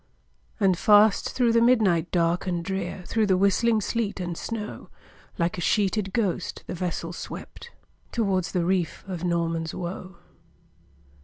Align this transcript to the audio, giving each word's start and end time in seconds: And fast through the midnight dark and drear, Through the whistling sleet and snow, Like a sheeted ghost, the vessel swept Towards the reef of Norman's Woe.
And 0.59 0.79
fast 0.79 1.33
through 1.33 1.51
the 1.53 1.61
midnight 1.61 2.09
dark 2.09 2.47
and 2.47 2.65
drear, 2.65 3.03
Through 3.05 3.27
the 3.27 3.37
whistling 3.37 3.81
sleet 3.81 4.19
and 4.19 4.35
snow, 4.35 4.89
Like 5.37 5.59
a 5.59 5.61
sheeted 5.61 6.11
ghost, 6.11 6.63
the 6.65 6.73
vessel 6.73 7.13
swept 7.13 7.69
Towards 8.11 8.51
the 8.51 8.65
reef 8.65 9.03
of 9.07 9.23
Norman's 9.23 9.75
Woe. 9.75 10.15